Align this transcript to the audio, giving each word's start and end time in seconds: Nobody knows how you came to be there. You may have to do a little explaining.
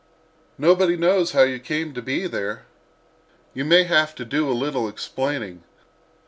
Nobody 0.57 0.97
knows 0.97 1.33
how 1.33 1.43
you 1.43 1.59
came 1.59 1.93
to 1.93 2.01
be 2.01 2.25
there. 2.25 2.65
You 3.53 3.63
may 3.63 3.83
have 3.83 4.15
to 4.15 4.25
do 4.25 4.49
a 4.49 4.51
little 4.61 4.89
explaining. 4.89 5.63